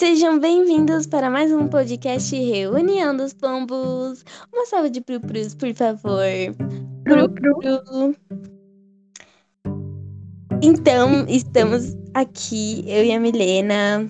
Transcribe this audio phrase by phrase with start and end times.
[0.00, 4.24] Sejam bem-vindos para mais um podcast Reunião dos Pombos.
[4.50, 6.24] Uma salva de pru-prus, por favor.
[7.04, 8.16] Pru-pru.
[10.62, 14.08] Então, estamos aqui, eu e a Milena,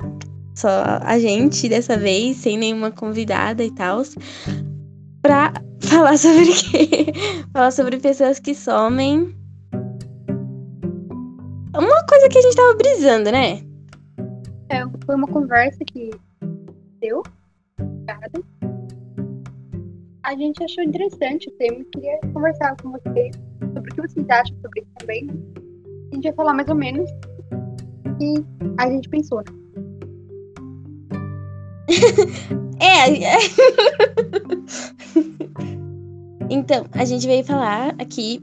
[0.55, 0.69] só
[1.03, 4.05] a gente dessa vez, sem nenhuma convidada e tal,
[5.20, 7.07] pra falar sobre o quê?
[7.52, 9.34] falar sobre pessoas que somem.
[11.77, 13.69] Uma coisa que a gente tava brisando, né?
[14.70, 16.10] É, foi uma conversa que
[17.01, 17.23] deu.
[20.23, 23.34] A gente achou interessante o tema e queria conversar com vocês
[23.75, 25.28] sobre o que vocês acham sobre isso também.
[26.12, 27.11] A gente ia falar mais ou menos
[28.20, 28.45] e
[28.78, 29.38] a gente pensou.
[29.38, 29.45] né?
[32.83, 33.12] É.
[33.25, 33.37] é.
[36.48, 38.41] então, a gente veio falar aqui.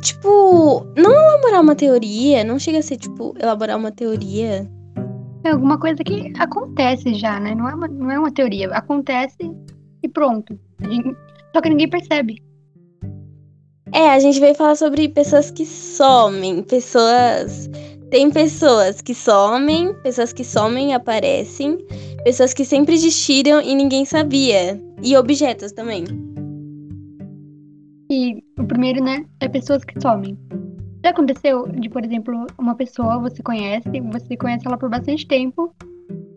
[0.00, 4.68] Tipo, não elaborar uma teoria, não chega a ser, tipo, elaborar uma teoria.
[5.44, 7.54] É alguma coisa que acontece já, né?
[7.54, 8.68] Não é uma, não é uma teoria.
[8.70, 9.50] Acontece
[10.02, 10.58] e pronto.
[11.54, 12.36] Só que ninguém percebe.
[13.92, 17.68] É, a gente veio falar sobre pessoas que somem, pessoas.
[18.10, 21.78] Tem pessoas que somem, pessoas que somem e aparecem,
[22.24, 24.80] pessoas que sempre existiram e ninguém sabia.
[25.02, 26.04] E objetos também.
[28.58, 30.36] O primeiro, né, é pessoas que somem.
[31.04, 35.72] Já aconteceu de, por exemplo, uma pessoa você conhece, você conhece ela por bastante tempo,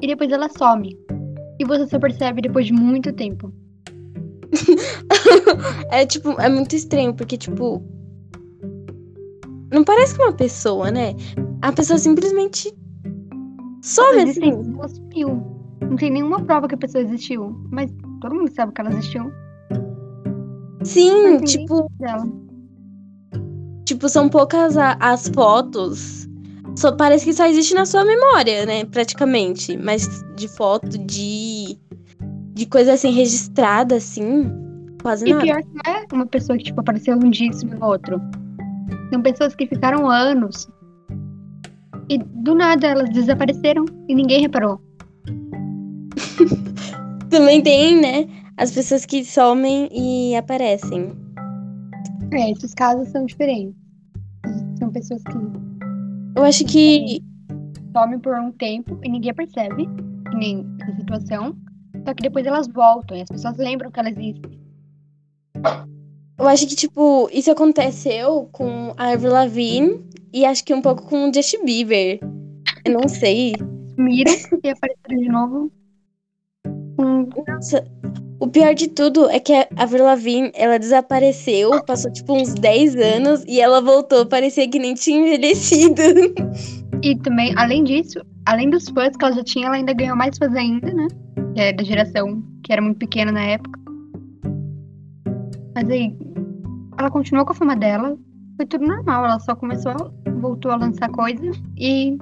[0.01, 0.97] e depois ela some.
[1.59, 3.51] E você só percebe depois de muito tempo.
[5.91, 7.83] É tipo, é muito estranho, porque, tipo.
[9.71, 11.13] Não parece que uma pessoa, né?
[11.61, 12.73] A pessoa simplesmente
[13.81, 14.29] some assim.
[14.29, 15.43] assim, ela sumiu.
[15.81, 17.61] Não tem nenhuma prova que a pessoa existiu.
[17.69, 19.31] Mas todo mundo sabe que ela existiu.
[20.83, 22.27] Sim, tipo, dela.
[23.85, 26.27] tipo, são poucas a- as fotos.
[26.75, 28.85] Só parece que só existe na sua memória, né?
[28.85, 29.77] Praticamente.
[29.77, 31.77] Mas de foto, de.
[32.53, 34.49] De coisa assim registrada, assim.
[35.01, 35.43] Quase E nada.
[35.43, 38.21] pior que não é uma pessoa que, tipo, apareceu um dia e sumiu outro.
[39.11, 40.67] São pessoas que ficaram anos.
[42.09, 44.79] E do nada elas desapareceram e ninguém reparou.
[47.29, 48.27] Também tem, né?
[48.61, 51.11] As pessoas que somem e aparecem.
[52.31, 53.73] É, esses casos são diferentes.
[54.77, 55.37] São pessoas que
[56.35, 57.23] Eu acho que.
[57.91, 59.89] somem por um tempo e ninguém percebe,
[60.35, 61.57] nem essa situação.
[62.05, 64.61] Só que depois elas voltam e as pessoas lembram que elas existem.
[66.37, 71.07] Eu acho que, tipo, isso aconteceu com a Avril Lavigne e acho que um pouco
[71.07, 72.19] com o Justin Bieber.
[72.85, 73.55] Eu não sei.
[73.95, 74.33] Sumiram
[74.63, 75.71] e apareceram de novo.
[77.47, 77.83] Nossa,
[78.41, 80.05] o pior de tudo é que a Avril
[80.55, 86.01] ela desapareceu, passou, tipo, uns 10 anos e ela voltou, parecia que nem tinha envelhecido.
[87.03, 90.35] e também, além disso, além dos fãs que ela já tinha, ela ainda ganhou mais
[90.39, 91.07] fãs ainda, né?
[91.53, 93.79] Que é da geração que era muito pequena na época.
[95.75, 96.17] Mas aí,
[96.97, 98.17] ela continuou com a fama dela.
[98.57, 99.23] Foi tudo normal.
[99.23, 99.93] Ela só começou,
[100.39, 102.17] voltou a lançar coisa e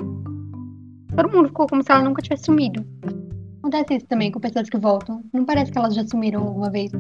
[1.16, 2.86] todo mundo ficou como se ela nunca tivesse sumido.
[3.70, 5.24] Acontece isso também com pessoas que voltam.
[5.32, 6.92] Não parece que elas já sumiram alguma vez.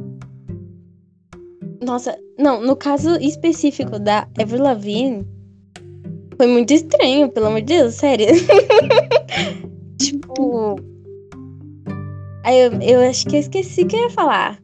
[1.83, 5.27] Nossa, não, no caso específico da Avril Lavigne,
[6.37, 8.27] foi muito estranho, pelo amor de Deus, sério.
[9.99, 10.75] tipo...
[12.45, 14.59] Aí eu, eu acho que eu esqueci o que eu ia falar.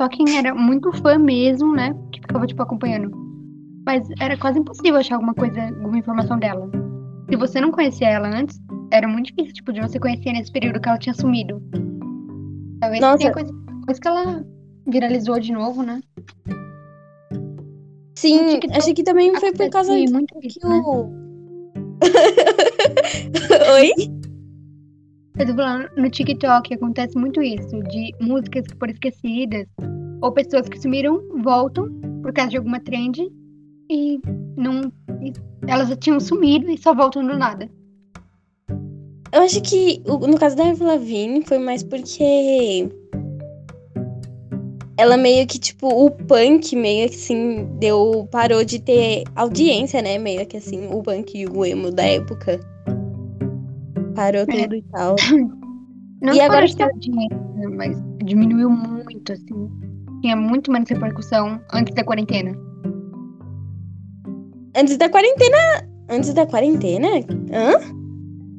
[0.00, 1.94] Só quem era muito fã mesmo, né?
[2.10, 3.10] Que ficava, tipo, acompanhando.
[3.84, 6.70] Mas era quase impossível achar alguma coisa, alguma informação dela.
[7.28, 8.58] Se você não conhecia ela antes,
[8.90, 11.62] era muito difícil, tipo, de você conhecer nesse período que ela tinha sumido.
[12.80, 13.18] Talvez Nossa.
[13.18, 14.44] tenha coisa depois que ela
[14.86, 16.00] viralizou de novo, né?
[18.16, 20.82] Sim, TikTok acho que também foi por causa que muito isso, né?
[20.84, 21.08] o...
[23.74, 23.92] Oi?
[25.38, 29.66] Eu tô falando, no TikTok acontece muito isso, de músicas que foram esquecidas,
[30.20, 31.88] ou pessoas que sumiram, voltam
[32.22, 33.30] por causa de alguma trend
[33.88, 34.20] e
[34.56, 34.92] não.
[35.22, 35.32] e
[35.68, 37.70] elas já tinham sumido e só voltam do nada.
[39.32, 42.88] Eu acho que no caso da Avril Lavigne foi mais porque
[44.96, 50.18] ela meio que tipo o punk meio que assim deu parou de ter audiência, né?
[50.18, 52.58] Meio que assim o punk e o emo da época
[54.14, 55.16] parou tudo e tal.
[56.20, 59.70] Não E agora ter dinheiro, né, mas diminuiu muito, assim.
[60.20, 62.58] Tinha muito menos repercussão antes da quarentena.
[64.76, 65.56] Antes da quarentena,
[66.10, 67.06] antes da quarentena?
[67.52, 67.97] Hã?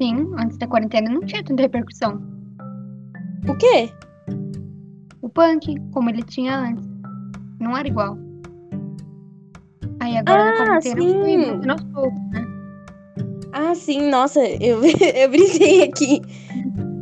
[0.01, 2.22] Sim, antes da quarentena não tinha tanta repercussão.
[3.48, 3.90] O quê?
[5.22, 6.88] O punk, como ele tinha antes,
[7.60, 8.18] não era igual.
[10.00, 11.62] Aí agora na Ah, quarentena sim.
[11.62, 12.46] foi aos poucos, né?
[13.51, 14.81] Ah, Ah, sim, nossa, eu,
[15.16, 16.22] eu brisei aqui.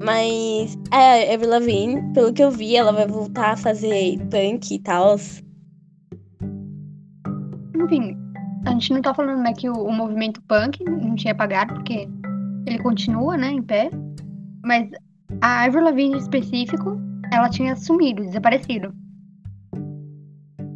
[0.03, 4.79] Mas a Avril Lavigne, pelo que eu vi, ela vai voltar a fazer punk e
[4.79, 5.15] tal.
[7.75, 8.17] Enfim,
[8.65, 12.07] a gente não tá falando né, que o, o movimento punk não tinha apagado, porque
[12.69, 13.89] ele continua, né, em pé.
[14.63, 14.89] Mas
[15.41, 16.97] a Avril Lavigne em específico,
[17.31, 18.93] ela tinha sumido, desaparecido.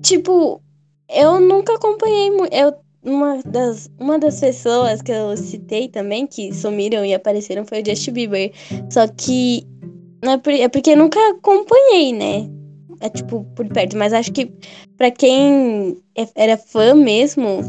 [0.02, 0.62] Tipo,
[1.10, 2.30] eu nunca acompanhei.
[2.52, 2.74] Eu
[3.04, 7.86] uma das, uma das pessoas que eu citei também, que sumiram e apareceram, foi o
[7.86, 8.52] Justin Bieber.
[8.92, 9.66] Só que
[10.24, 12.50] não é, por, é porque eu nunca acompanhei, né?
[13.00, 13.98] É tipo, por perto.
[13.98, 14.54] Mas acho que
[14.98, 17.62] para quem é, era fã mesmo,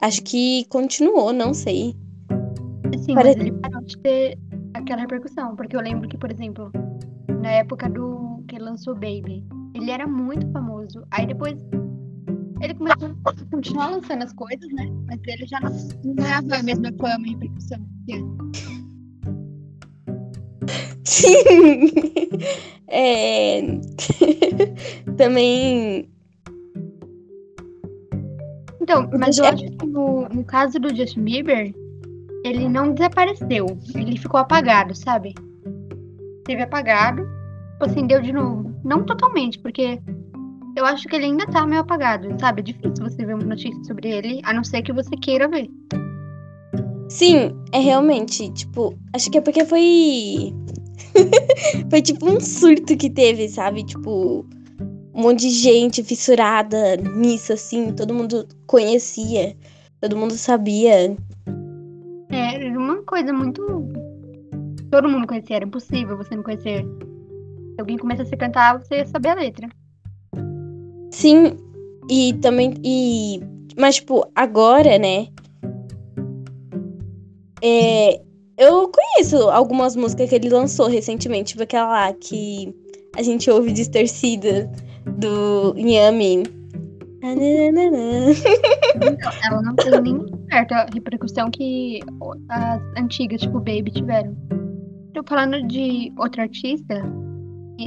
[0.00, 1.96] acho que continuou, não sei.
[2.98, 3.38] Sim, Parece...
[3.38, 4.38] mas ele parou de ter
[4.74, 5.56] aquela repercussão.
[5.56, 6.70] Porque eu lembro que, por exemplo,
[7.40, 9.44] na época do que lançou Baby,
[9.74, 11.04] ele era muito famoso.
[11.10, 11.56] Aí depois
[12.60, 14.90] ele começou a continuar lançando as coisas, né?
[15.06, 18.66] Mas ele já não, não a mesma fama e repercussão que antes.
[21.04, 21.34] Sim!
[22.88, 23.62] É...
[25.18, 26.08] Também.
[28.80, 31.74] Então, mas eu acho que no, no caso do Justin Bieber,
[32.46, 33.66] ele não desapareceu.
[33.94, 35.34] Ele ficou apagado, sabe?
[36.44, 37.26] Teve apagado,
[37.80, 38.74] acendeu de novo.
[38.84, 40.00] Não totalmente, porque
[40.76, 42.60] eu acho que ele ainda tá meio apagado, sabe?
[42.60, 45.68] É difícil você ver uma notícia sobre ele, a não ser que você queira ver.
[47.08, 50.52] Sim, é realmente, tipo, acho que é porque foi.
[51.90, 53.84] foi tipo um surto que teve, sabe?
[53.84, 54.44] Tipo,
[55.14, 59.56] um monte de gente fissurada nisso, assim, todo mundo conhecia,
[60.00, 61.16] todo mundo sabia.
[62.96, 63.62] Uma coisa muito.
[64.90, 66.82] Todo mundo conhecia, era impossível você não conhecer.
[66.82, 69.68] Se alguém começasse a cantar, você ia saber a letra.
[71.10, 71.58] Sim,
[72.10, 72.74] e também.
[72.82, 73.40] E,
[73.78, 75.28] mas, tipo, agora, né?
[77.62, 78.20] É,
[78.56, 82.74] eu conheço algumas músicas que ele lançou recentemente, tipo aquela lá que
[83.14, 84.70] a gente ouve distorcida
[85.18, 85.74] do
[89.04, 89.18] Yami.
[89.44, 92.00] ela não tem nem certa repercussão que
[92.48, 94.36] as antigas, tipo Baby, tiveram.
[95.14, 97.02] Tô falando de outra artista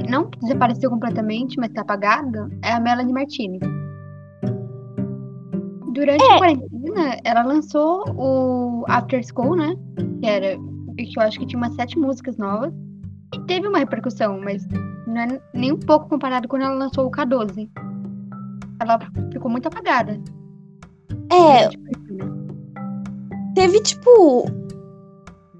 [0.08, 3.60] não que desapareceu completamente, mas tá apagada, é a Melanie Martinez.
[5.92, 6.34] Durante é.
[6.34, 9.74] a quarentena, ela lançou o After School, né?
[10.20, 10.56] Que era.
[10.96, 12.72] Que eu acho que tinha umas sete músicas novas.
[13.34, 14.66] E teve uma repercussão, mas
[15.06, 17.68] não é nem um pouco comparado quando ela lançou o K12.
[18.80, 18.98] Ela
[19.32, 20.20] ficou muito apagada.
[21.32, 21.68] É.
[23.54, 24.44] Teve, tipo.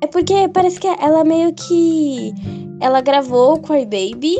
[0.02, 2.32] É porque parece que ela meio que
[2.80, 4.36] ela gravou o Cry Baby,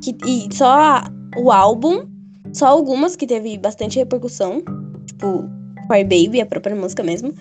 [0.00, 1.02] que, e só
[1.36, 2.06] o álbum,
[2.52, 4.62] só algumas que teve bastante repercussão,
[5.06, 5.44] tipo
[5.88, 7.34] Cry Baby, a própria música mesmo.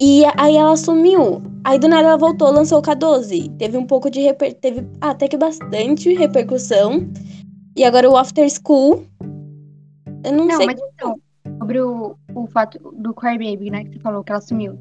[0.00, 1.42] E aí ela sumiu.
[1.64, 3.56] Aí do nada ela voltou, lançou o K12.
[3.56, 4.54] Teve um pouco de reper...
[4.54, 7.10] teve até que bastante repercussão.
[7.76, 9.04] E agora o After School.
[10.24, 10.66] Eu não, não sei.
[10.66, 11.16] Mas então,
[11.68, 14.78] sobre o, o fato do Cry Baby, né, que você falou que ela sumiu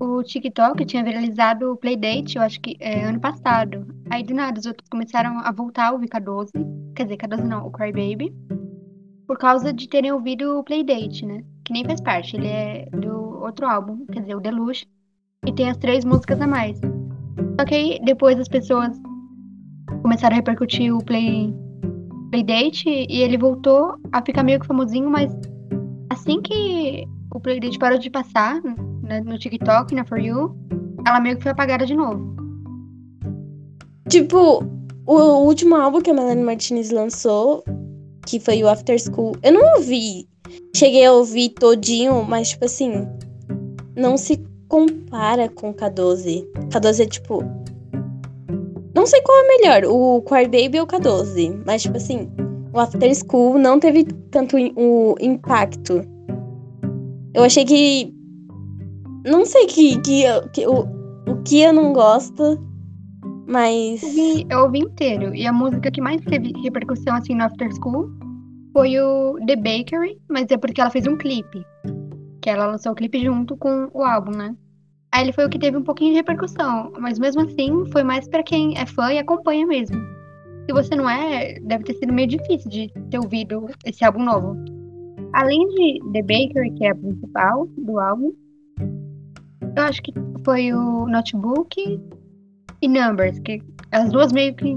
[0.00, 3.86] o TikTok tinha viralizado o Playdate, eu acho que é, ano passado.
[4.10, 6.50] Aí do nada os outros começaram a voltar a ouvir K12.
[6.94, 8.32] Quer dizer, K12 não, o Cry Baby.
[9.26, 11.42] Por causa de terem ouvido o Playdate, né?
[11.64, 12.36] Que nem faz parte.
[12.36, 14.86] Ele é do outro álbum, quer dizer, o Deluxe.
[15.44, 16.80] E tem as três músicas a mais.
[17.58, 18.96] Só que aí depois as pessoas
[20.02, 21.52] começaram a repercutir o Play,
[22.30, 25.32] Playdate e ele voltou a ficar meio que famosinho, mas
[26.18, 28.60] assim que o Playdate parou de passar
[29.02, 30.56] né, no TikTok, na For You,
[31.06, 32.36] ela meio que foi apagada de novo.
[34.08, 34.64] Tipo,
[35.06, 37.62] o último álbum que a Melanie Martinez lançou,
[38.26, 40.28] que foi o After School, eu não ouvi.
[40.74, 43.06] Cheguei a ouvir todinho, mas, tipo assim,
[43.94, 46.46] não se compara com K12.
[46.70, 47.44] K12 é tipo.
[48.94, 51.62] Não sei qual é melhor, o Cry Baby ou K12.
[51.64, 52.30] Mas, tipo assim,
[52.72, 56.02] o After School não teve tanto o impacto.
[57.34, 58.12] Eu achei que
[59.24, 60.86] não sei que, que, que o,
[61.26, 62.58] o que eu não gosto,
[63.46, 64.02] mas.
[64.02, 65.34] Eu ouvi, eu ouvi inteiro.
[65.34, 68.10] E a música que mais teve repercussão assim no After School
[68.72, 71.64] foi o The Bakery, mas é porque ela fez um clipe.
[72.40, 74.54] Que ela lançou o clipe junto com o álbum, né?
[75.12, 78.28] Aí ele foi o que teve um pouquinho de repercussão, mas mesmo assim foi mais
[78.28, 79.98] para quem é fã e acompanha mesmo.
[80.68, 84.54] Se você não é, deve ter sido meio difícil de ter ouvido esse álbum novo.
[85.32, 88.34] Além de The Bakery, que é a principal do álbum,
[89.74, 90.12] eu acho que
[90.44, 91.98] foi o Notebook
[92.82, 94.76] e Numbers, que as duas meio que.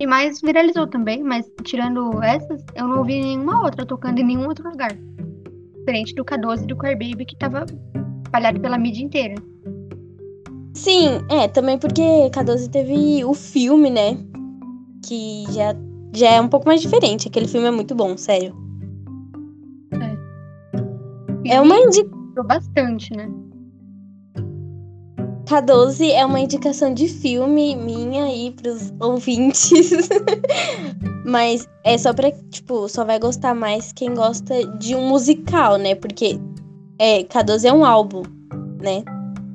[0.00, 4.48] E mais viralizou também, mas tirando essas, eu não ouvi nenhuma outra tocando em nenhum
[4.48, 4.90] outro lugar.
[5.78, 7.64] Diferente do K12 e do Car Baby, que tava
[8.24, 9.36] espalhado pela mídia inteira.
[10.74, 12.02] Sim, é, também porque
[12.32, 14.33] K12 teve o filme, né?
[15.06, 15.74] Que já,
[16.12, 17.28] já é um pouco mais diferente.
[17.28, 18.54] Aquele filme é muito bom, sério.
[21.46, 22.44] É, é uma indicação.
[22.46, 23.28] bastante, né?
[25.44, 29.70] K12 é uma indicação de filme minha aí pros ouvintes.
[31.24, 35.94] Mas é só pra, tipo, só vai gostar mais quem gosta de um musical, né?
[35.94, 36.40] Porque
[36.98, 38.22] é, K12 é um álbum,
[38.82, 39.04] né?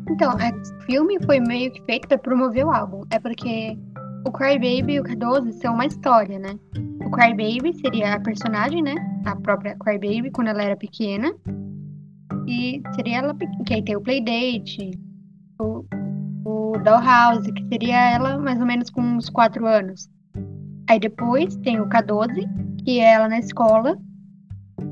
[0.09, 3.03] Então, é, o filme foi meio que feito pra promover o álbum.
[3.11, 3.77] É porque
[4.25, 6.59] o Cry Baby e o K12 são uma história, né?
[7.05, 8.95] O Cry Baby seria a personagem, né?
[9.25, 11.33] A própria Cry Baby quando ela era pequena.
[12.47, 13.35] E seria ela
[13.65, 14.91] que aí tem o Playdate,
[15.61, 15.85] o,
[16.45, 20.09] o Dollhouse, que seria ela mais ou menos com uns 4 anos.
[20.89, 22.47] Aí depois tem o K12,
[22.83, 23.97] que é ela na escola.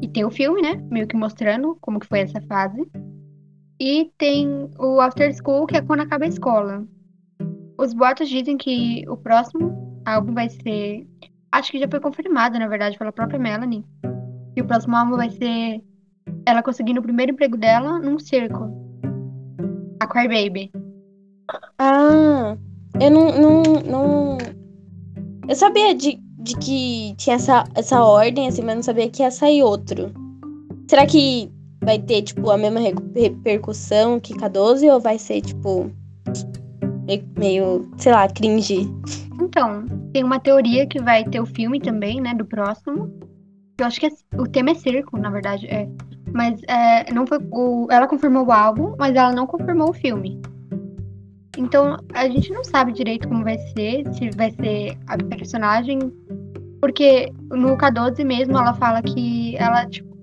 [0.01, 0.75] E tem o filme, né?
[0.91, 2.87] Meio que mostrando como que foi essa fase.
[3.79, 6.85] E tem o After School, que é quando acaba a escola.
[7.77, 11.07] Os boatos dizem que o próximo álbum vai ser.
[11.51, 13.85] Acho que já foi confirmado, na verdade, pela própria Melanie.
[14.55, 15.83] Que o próximo álbum vai ser
[16.45, 18.69] ela conseguindo o primeiro emprego dela num circo.
[19.99, 20.71] A Cry Baby.
[21.77, 22.57] Ah,
[22.99, 24.37] eu não, não, não.
[25.47, 29.31] Eu sabia de, de que tinha essa, essa ordem, assim, mas não sabia que ia
[29.31, 30.11] sair outro.
[30.89, 31.51] Será que
[31.83, 35.91] vai ter, tipo, a mesma repercussão que K12 ou vai ser, tipo,
[37.37, 38.89] meio, sei lá, cringe?
[39.41, 43.11] Então, tem uma teoria que vai ter o filme também, né, do próximo.
[43.79, 45.67] Eu acho que é, o tema é circo, na verdade.
[45.67, 45.87] É.
[46.33, 50.41] Mas é, não foi o, ela confirmou o álbum, mas ela não confirmou o filme.
[51.57, 55.99] Então a gente não sabe direito como vai ser, se vai ser a personagem.
[56.79, 60.15] Porque no K12 mesmo ela fala que ela, tipo,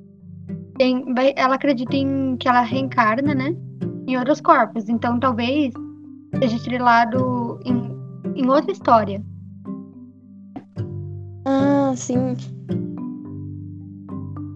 [0.76, 1.04] tem,
[1.36, 3.54] ela acredita em que ela reencarna, né?
[4.06, 4.88] Em outros corpos.
[4.88, 5.72] Então talvez
[6.38, 7.96] seja estrelado em,
[8.34, 9.22] em outra história.
[11.44, 12.36] Ah, sim.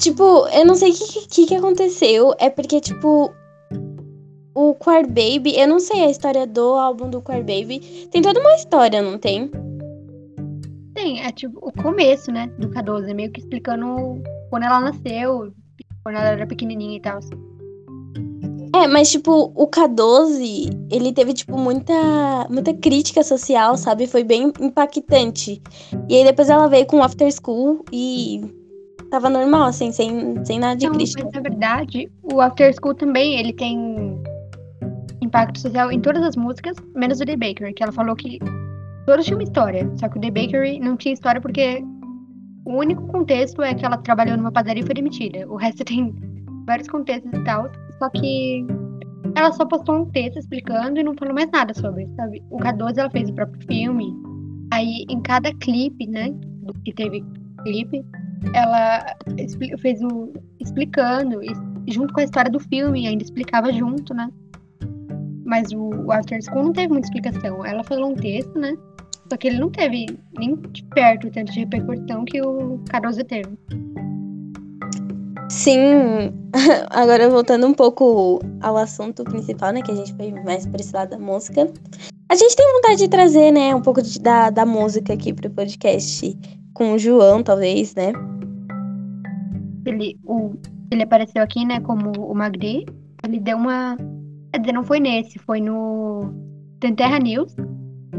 [0.00, 2.34] Tipo, eu não sei o que, que, que aconteceu.
[2.38, 3.32] É porque, tipo,
[4.54, 8.08] o Quar Baby, eu não sei a história do álbum do Quar Baby.
[8.10, 9.50] Tem toda uma história, não tem?
[10.94, 14.20] Tem, é tipo o começo, né, do K12, meio que explicando
[14.50, 15.52] quando ela nasceu,
[16.02, 17.20] quando ela era pequenininha e tal.
[18.74, 24.06] É, mas tipo, o K12, ele teve tipo muita muita crítica social, sabe?
[24.06, 25.62] Foi bem impactante.
[26.08, 28.42] E aí depois ela veio com After School e
[29.10, 31.24] tava normal, assim, sem, sem nada de Não, crítica.
[31.24, 34.20] Mas na verdade, o After School também, ele tem
[35.20, 38.38] impacto social em todas as músicas, menos o The Bakery, que ela falou que
[39.06, 41.82] todos tinham uma história, só que o The Bakery não tinha história porque
[42.64, 45.48] o único contexto é que ela trabalhou numa padaria e foi demitida.
[45.48, 46.14] O resto tem
[46.66, 48.66] vários contextos e tal, só que
[49.34, 52.42] ela só postou um texto explicando e não falou mais nada sobre, sabe?
[52.50, 54.14] O K12 ela fez o próprio filme,
[54.72, 56.34] aí em cada clipe, né,
[56.84, 57.24] que teve
[57.62, 58.04] clipe,
[58.54, 59.04] ela
[59.80, 61.40] fez o explicando,
[61.88, 64.30] junto com a história do filme, ainda explicava junto, né?
[65.44, 67.64] Mas o, After School não teve muita explicação.
[67.64, 68.76] Ela falou um texto, né?
[69.30, 70.06] Só que ele não teve
[70.38, 73.58] nem de perto o tanto de repercussão que o Caruso teve.
[75.48, 76.32] Sim,
[76.90, 79.82] agora voltando um pouco ao assunto principal, né?
[79.82, 81.70] Que a gente foi mais por esse lado da música.
[82.28, 85.48] A gente tem vontade de trazer, né, um pouco de, da, da música aqui pro
[85.48, 86.36] podcast
[86.74, 88.12] com o João, talvez, né?
[89.86, 90.52] Ele, o,
[90.90, 92.84] ele apareceu aqui, né, como o Magri.
[93.24, 93.96] Ele deu uma.
[94.52, 96.30] Quer dizer, não foi nesse, foi no
[96.78, 97.56] Terra News.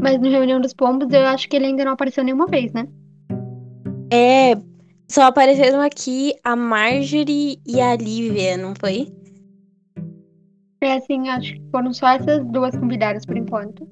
[0.02, 2.88] Mas no Reunião dos Pombos eu acho que ele ainda não apareceu nenhuma vez, né?
[4.12, 4.56] É,
[5.10, 9.12] só apareceram aqui a Marjorie e a Lívia, não foi?
[10.80, 13.88] É assim, acho que foram só essas duas convidadas por enquanto.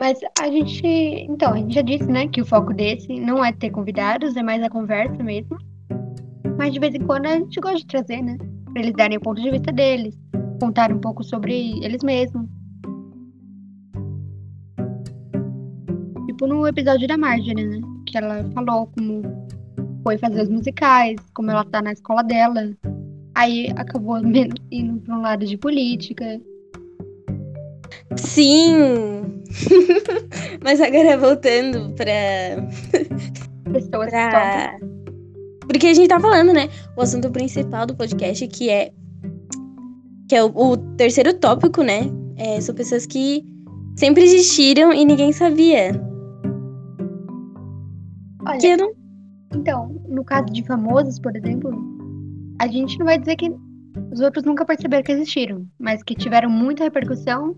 [0.00, 0.82] Mas a gente.
[1.28, 4.42] Então, a gente já disse, né, que o foco desse não é ter convidados, é
[4.42, 5.58] mais a conversa mesmo.
[6.56, 8.38] Mas de vez em quando a gente gosta de trazer, né?
[8.72, 10.18] Pra eles darem o ponto de vista deles,
[10.58, 12.48] contar um pouco sobre eles mesmos.
[16.26, 17.80] Tipo no episódio da Marjorie, né?
[18.06, 19.42] Que ela falou como
[20.02, 22.70] foi fazer os musicais, como ela tá na escola dela.
[23.34, 24.18] Aí acabou
[24.70, 26.40] indo pra um lado de política.
[28.16, 29.42] Sim!
[30.62, 32.12] Mas agora voltando pra.
[33.72, 34.76] Pessoas pra...
[35.66, 36.68] Porque a gente tá falando, né?
[36.96, 38.92] O assunto principal do podcast, que é.
[40.28, 42.02] Que é o, o terceiro tópico, né?
[42.36, 43.44] É, são pessoas que
[43.96, 45.92] sempre existiram e ninguém sabia.
[48.46, 49.01] Olha, não...
[49.54, 51.70] então, no caso de famosos, por exemplo,
[52.60, 53.50] a gente não vai dizer que
[54.12, 57.56] os outros nunca perceberam que existiram, mas que tiveram muita repercussão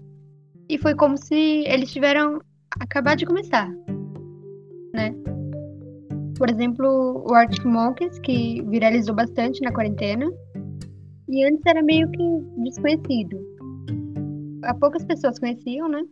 [0.68, 2.40] e foi como se eles tiveram
[2.80, 3.70] acabado de começar,
[4.94, 5.14] né?
[6.36, 10.26] Por exemplo, o Arctic Monkeys, que viralizou bastante na quarentena,
[11.28, 13.38] e antes era meio que desconhecido.
[14.64, 16.02] Há poucas pessoas conheciam, né?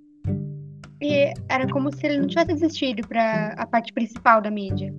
[1.03, 4.95] E era como se ele não tivesse existido para a parte principal da mídia.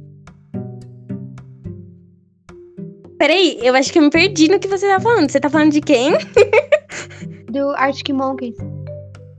[3.24, 5.32] Peraí, eu acho que eu me perdi no que você tá falando.
[5.32, 6.12] Você tá falando de quem?
[7.50, 8.58] Do Arctic Monkeys.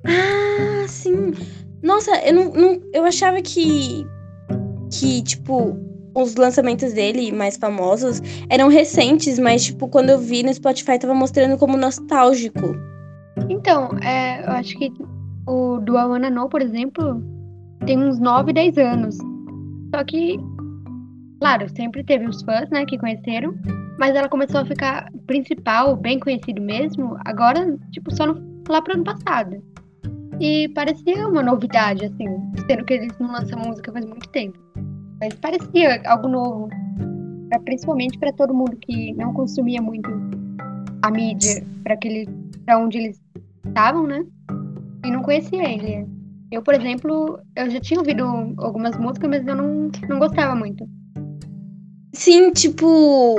[0.06, 1.34] Ah, sim.
[1.82, 4.06] Nossa, eu não, não, eu achava que
[4.90, 5.76] que tipo
[6.14, 11.12] os lançamentos dele mais famosos eram recentes, mas tipo quando eu vi no Spotify tava
[11.12, 12.74] mostrando como nostálgico.
[13.50, 14.90] Então, é, eu acho que
[15.46, 17.22] o do I Wanna Know, por exemplo,
[17.84, 19.18] tem uns 9, 10 anos.
[19.94, 20.40] Só que,
[21.44, 23.54] claro, sempre teve os fãs, né, que conheceram,
[23.98, 28.94] mas ela começou a ficar principal, bem conhecido mesmo, agora, tipo, só no, lá pro
[28.94, 29.62] ano passado.
[30.40, 32.24] E parecia uma novidade, assim,
[32.66, 34.58] sendo que eles não lançam música faz muito tempo.
[35.20, 36.68] Mas parecia algo novo.
[37.50, 40.10] Pra, principalmente para todo mundo que não consumia muito
[41.02, 42.26] a mídia para aquele
[42.64, 43.20] para onde eles
[43.66, 44.24] estavam, né?
[45.04, 46.06] E não conhecia ele.
[46.50, 48.24] Eu, por exemplo, eu já tinha ouvido
[48.56, 50.88] algumas músicas, mas eu não, não gostava muito.
[52.14, 53.37] Sim, tipo,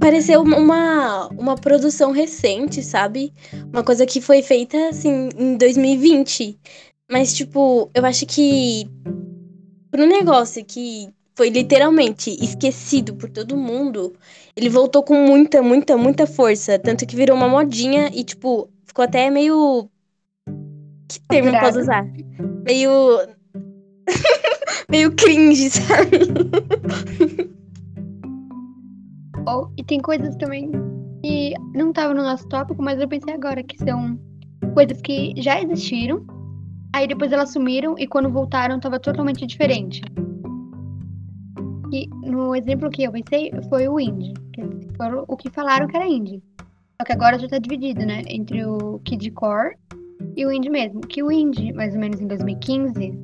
[0.00, 3.32] pareceu uma, uma produção recente, sabe?
[3.72, 6.58] Uma coisa que foi feita, assim, em 2020.
[7.10, 8.86] Mas, tipo, eu acho que
[9.90, 14.14] pro negócio que foi literalmente esquecido por todo mundo,
[14.56, 16.78] ele voltou com muita, muita, muita força.
[16.78, 19.88] Tanto que virou uma modinha e, tipo, ficou até meio.
[21.08, 22.06] Que termo eu posso usar?
[22.64, 23.20] Meio.
[24.88, 26.18] meio cringe, sabe?
[29.46, 30.70] Oh, e tem coisas também
[31.22, 34.18] que não estavam no nosso tópico, mas eu pensei agora que são
[34.72, 36.24] coisas que já existiram,
[36.94, 40.00] aí depois elas sumiram e quando voltaram estava totalmente diferente.
[41.92, 44.62] E no exemplo que eu pensei foi o indie, que
[45.28, 46.42] o que falaram que era indie.
[47.00, 49.76] Só que agora já tá dividido, né, entre o kidcore
[50.36, 51.00] e o indie mesmo.
[51.00, 53.20] Que o indie, mais ou menos em 2015,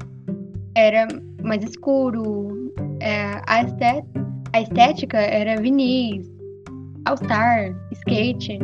[0.76, 1.08] era
[1.42, 4.19] mais escuro, é, a estética
[4.52, 6.26] a estética era vinis,
[7.04, 8.58] all-star, skate,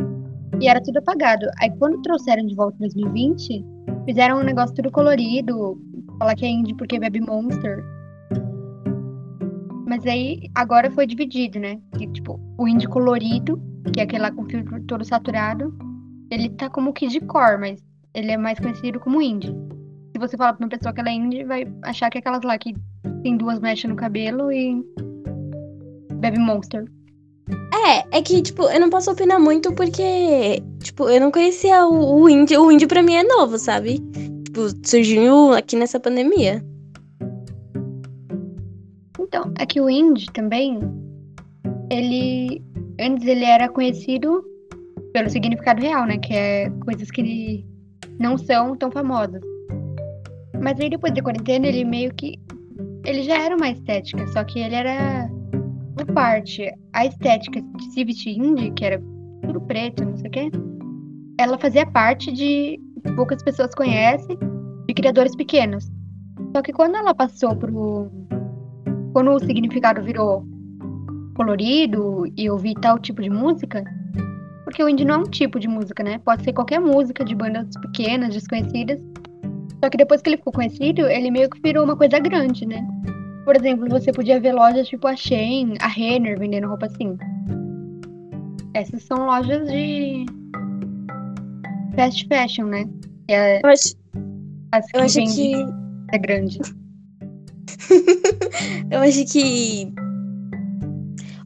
[0.59, 1.45] e era tudo apagado.
[1.61, 3.65] Aí quando trouxeram de volta em 2020,
[4.05, 5.79] fizeram um negócio tudo colorido,
[6.19, 7.83] falar que é indie porque bebe Monster.
[9.87, 11.79] Mas aí agora foi dividido, né?
[11.99, 13.61] E, tipo, o indie colorido,
[13.93, 15.73] que é aquele lá com filtro todo saturado,
[16.29, 19.55] ele tá como Kid Core, mas ele é mais conhecido como indie.
[20.11, 22.43] Se você falar pra uma pessoa que ela é indie, vai achar que é aquelas
[22.43, 22.75] lá que
[23.23, 24.83] tem duas mechas no cabelo e
[26.19, 26.85] Baby Monster.
[27.49, 32.21] É, é que, tipo, eu não posso opinar muito porque, tipo, eu não conhecia o,
[32.21, 32.57] o indie.
[32.57, 33.99] O indie pra mim é novo, sabe?
[34.43, 36.63] Tipo, surgiu aqui nessa pandemia.
[39.19, 40.79] Então, é que o indie também,
[41.89, 42.61] ele.
[42.99, 44.43] Antes ele era conhecido
[45.13, 46.17] pelo significado real, né?
[46.17, 47.65] Que é coisas que
[48.19, 49.41] não são tão famosas.
[50.61, 52.39] Mas aí depois da quarentena ele meio que.
[53.05, 55.29] Ele já era uma estética, só que ele era
[55.97, 59.01] por parte, a estética de Civic Indie, que era
[59.43, 60.51] tudo preto, não sei o quê,
[61.39, 62.79] ela fazia parte de
[63.15, 64.37] poucas pessoas conhecem,
[64.87, 65.89] de criadores pequenos.
[66.55, 68.09] Só que quando ela passou pro.
[69.13, 70.45] Quando o significado virou
[71.35, 73.83] colorido e ouvir tal tipo de música,
[74.63, 76.19] porque o indie não é um tipo de música, né?
[76.19, 78.99] Pode ser qualquer música de bandas pequenas, desconhecidas.
[79.83, 82.85] Só que depois que ele ficou conhecido, ele meio que virou uma coisa grande, né?
[83.47, 87.17] Por exemplo, você podia ver lojas tipo a Shein, a Renner vendendo roupa assim.
[88.73, 90.25] Essas são lojas de
[91.95, 92.83] fast fashion, né?
[93.29, 93.95] É eu acho,
[94.73, 95.53] as que eu acho que
[96.11, 96.59] é grande.
[98.91, 99.93] eu acho que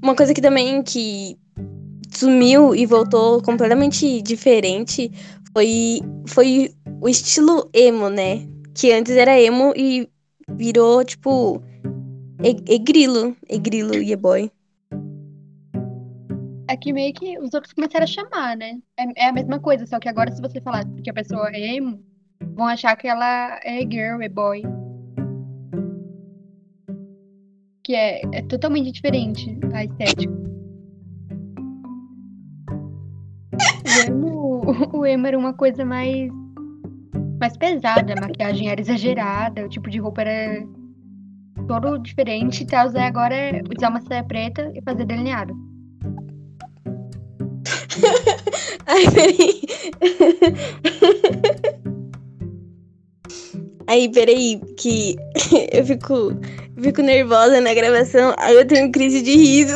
[0.01, 1.37] uma coisa que também que
[2.11, 5.11] sumiu e voltou completamente diferente
[5.53, 8.47] foi foi o estilo emo, né?
[8.73, 10.09] Que antes era emo e
[10.55, 11.61] virou tipo
[12.43, 14.51] e, grilo e boy.
[16.67, 18.79] É que meio que os outros começaram a chamar, né?
[18.97, 21.75] É, é, a mesma coisa, só que agora se você falar que a pessoa é
[21.75, 22.01] emo,
[22.55, 24.63] vão achar que ela é girl, é boy.
[27.83, 30.33] Que é, é totalmente diferente a estética.
[33.83, 34.61] O emo,
[34.97, 36.31] o emo era uma coisa mais
[37.41, 40.63] mais pesada, a maquiagem era exagerada, o tipo de roupa era
[41.67, 42.65] todo diferente.
[42.65, 45.53] Tá usar agora é usar uma saia preta e fazer delineado.
[48.85, 49.61] Ai, peraí.
[53.87, 55.15] Aí, peraí, que
[55.73, 56.39] eu fico,
[56.79, 59.75] fico nervosa na gravação, aí eu tenho crise de riso.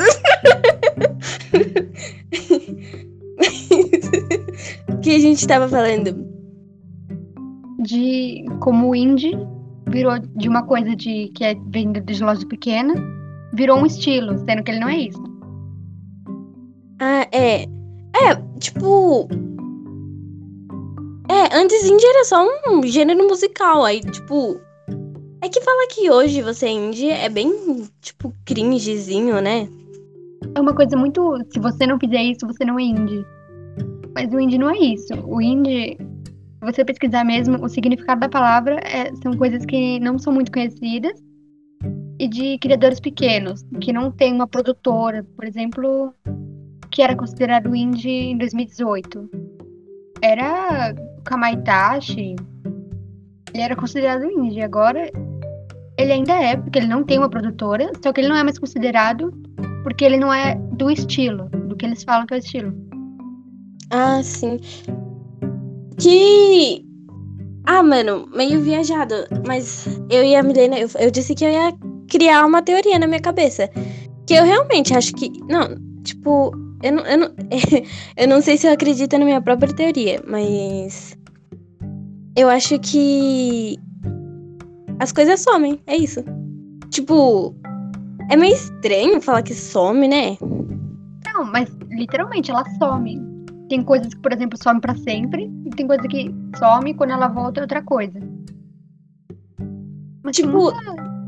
[4.88, 6.25] O que a gente tava falando?
[7.86, 9.38] De como o indie
[9.88, 12.94] virou de uma coisa de que é venda de loja pequena,
[13.54, 15.24] virou um estilo, sendo que ele não é isso.
[17.00, 17.64] Ah, é.
[17.64, 19.28] É, tipo.
[21.30, 23.84] É, antes indie era só um gênero musical.
[23.84, 24.60] Aí, tipo.
[25.42, 29.68] É que falar que hoje você é indie é bem, tipo, cringezinho, né?
[30.56, 31.38] É uma coisa muito.
[31.52, 33.26] Se você não fizer isso, você não é indie.
[34.16, 35.14] Mas o indie não é isso.
[35.26, 35.98] O indie,
[36.62, 41.24] você pesquisar mesmo, o significado da palavra é, são coisas que não são muito conhecidas
[42.20, 46.14] e de criadores pequenos, que não tem uma produtora, por exemplo,
[46.90, 49.30] que era considerado indie em 2018.
[50.22, 52.36] Era Kamaitachi,
[53.54, 54.62] ele era considerado indie.
[54.62, 55.10] Agora,
[55.98, 58.58] ele ainda é, porque ele não tem uma produtora, só que ele não é mais
[58.58, 59.32] considerado
[59.84, 62.74] porque ele não é do estilo, do que eles falam que é o estilo.
[63.92, 64.58] Ah, sim.
[66.00, 66.86] Que.
[67.66, 69.16] Ah, mano, meio viajado.
[69.48, 71.74] Mas eu e a Milena, eu, eu disse que eu ia
[72.10, 73.70] criar uma teoria na minha cabeça.
[74.28, 75.32] Que eu realmente acho que.
[75.48, 76.52] Não, tipo,
[76.84, 77.32] eu não, eu não,
[78.18, 81.18] eu não sei se eu acredito na minha própria teoria, mas.
[82.36, 83.78] Eu acho que.
[85.00, 86.24] As coisas somem, é isso.
[86.92, 87.56] Tipo.
[88.30, 90.38] É meio estranho falar que some, né?
[91.26, 93.25] Não, mas literalmente ela some.
[93.70, 97.12] Tem coisas que, por exemplo, some para sempre, e tem coisa que some e quando
[97.12, 98.20] ela volta é outra coisa.
[100.24, 100.72] Mas Tipo-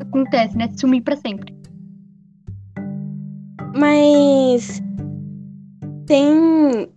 [0.01, 0.69] acontece, né?
[0.77, 1.55] Sumir para sempre.
[3.75, 4.81] Mas
[6.05, 6.89] tem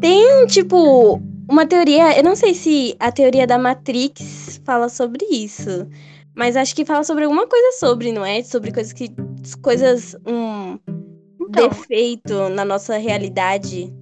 [0.00, 5.88] tem tipo uma teoria, eu não sei se a teoria da Matrix fala sobre isso,
[6.36, 8.42] mas acho que fala sobre alguma coisa sobre, não é?
[8.42, 9.10] Sobre coisas que
[9.62, 10.78] coisas um
[11.40, 13.92] Então, defeito na nossa realidade.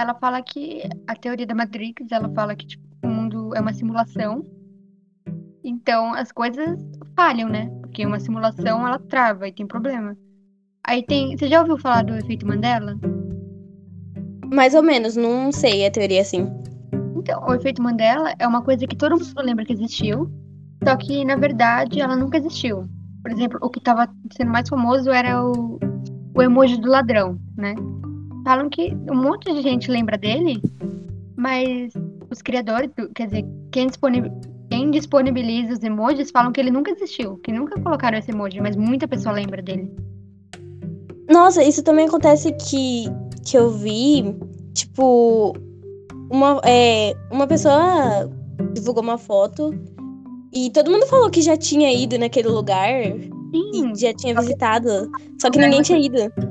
[0.00, 3.72] Ela fala que a teoria da Matrix, ela fala que tipo, o mundo é uma
[3.72, 4.44] simulação.
[5.62, 6.78] Então as coisas
[7.14, 7.70] falham, né?
[7.80, 10.16] Porque uma simulação ela trava e tem problema.
[10.84, 11.36] Aí tem.
[11.36, 12.98] Você já ouviu falar do efeito Mandela?
[14.46, 16.48] Mais ou menos, não sei a teoria assim.
[17.14, 20.30] Então, o efeito Mandela é uma coisa que todo mundo lembra que existiu,
[20.82, 22.88] só que na verdade ela nunca existiu.
[23.22, 25.78] Por exemplo, o que estava sendo mais famoso era o,
[26.34, 27.74] o emoji do ladrão, né?
[28.50, 30.60] Falam que um monte de gente lembra dele,
[31.36, 31.92] mas
[32.28, 33.86] os criadores, do- quer dizer, quem,
[34.68, 38.74] quem disponibiliza os emojis falam que ele nunca existiu, que nunca colocaram esse emoji, mas
[38.74, 39.88] muita pessoa lembra dele.
[41.30, 43.04] Nossa, isso também acontece que,
[43.46, 44.34] que eu vi,
[44.74, 45.56] tipo,
[46.28, 48.28] uma, é, uma pessoa
[48.74, 49.72] divulgou uma foto
[50.52, 55.08] e todo mundo falou que já tinha ido naquele lugar Sim, e já tinha visitado,
[55.40, 56.49] só que ninguém tinha ido.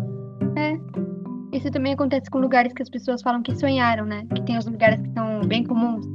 [1.60, 4.26] Isso também acontece com lugares que as pessoas falam que sonharam, né?
[4.34, 6.06] Que tem os lugares que são bem comuns.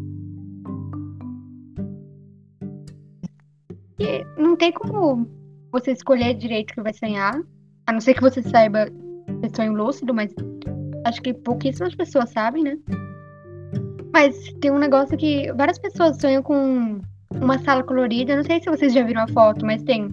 [3.99, 5.29] E não tem como
[5.71, 7.41] você escolher direito que vai sonhar,
[7.87, 8.87] a não ser que você saiba
[9.41, 10.35] ter sonho lúcido, mas
[11.05, 12.79] acho que pouquíssimas pessoas sabem, né?
[14.13, 17.01] Mas tem um negócio que várias pessoas sonham com
[17.33, 18.37] uma sala colorida.
[18.37, 20.09] Não sei se vocês já viram a foto, mas tem.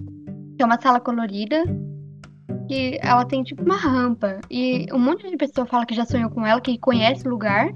[0.58, 1.64] É uma sala colorida
[2.68, 4.40] que ela tem tipo uma rampa.
[4.50, 7.72] E um monte de pessoa fala que já sonhou com ela, que conhece o lugar.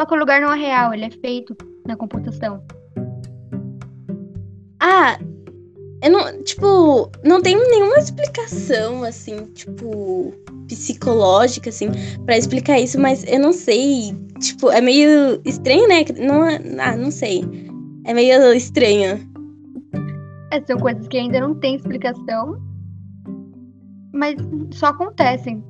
[0.00, 1.56] Só que o lugar não é real, ele é feito
[1.86, 2.62] na computação.
[4.80, 5.18] Ah,
[6.02, 10.34] eu não, tipo, não tem nenhuma explicação, assim, tipo,
[10.66, 11.88] psicológica, assim,
[12.24, 16.04] pra explicar isso, mas eu não sei, tipo, é meio estranho, né?
[16.18, 17.44] Não, é- ah, não sei.
[18.04, 19.20] É meio estranho.
[20.50, 22.60] É, são coisas que ainda não tem explicação,
[24.12, 24.36] mas
[24.72, 25.62] só acontecem.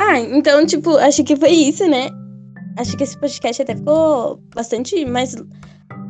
[0.00, 2.08] Ah, então, tipo, acho que foi isso, né?
[2.76, 5.36] Acho que esse podcast até ficou bastante mais,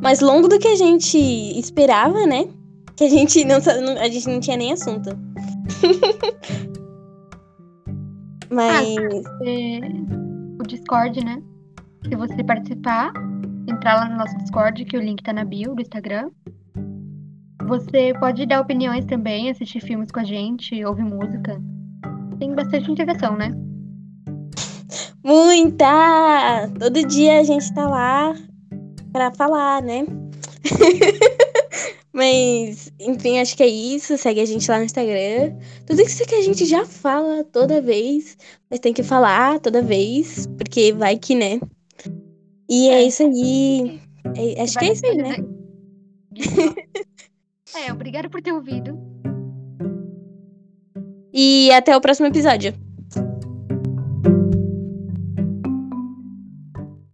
[0.01, 2.47] mais longo do que a gente esperava, né?
[2.95, 5.09] Que a gente não, a gente não tinha nem assunto.
[8.49, 8.95] Mas.
[9.43, 9.79] É,
[10.59, 11.41] o Discord, né?
[12.07, 13.11] Se você participar,
[13.67, 16.29] entrar lá no nosso Discord, que o link tá na bio do Instagram.
[17.67, 21.61] Você pode dar opiniões também, assistir filmes com a gente, ouvir música.
[22.39, 23.51] Tem bastante interação, né?
[25.23, 26.69] Muita!
[26.79, 28.35] Todo dia a gente tá lá
[29.11, 30.05] pra falar, né?
[32.13, 34.17] Mas, enfim, acho que é isso.
[34.17, 35.55] Segue a gente lá no Instagram.
[35.85, 38.37] Tudo isso que a gente já fala toda vez,
[38.69, 41.59] mas tem que falar toda vez, porque vai que, né?
[42.69, 43.03] E é, É.
[43.03, 43.99] isso aí.
[44.37, 45.35] É- acho que é isso aí, né?
[47.75, 48.97] É, obrigada por ter ouvido.
[51.33, 52.84] E até o próximo episódio.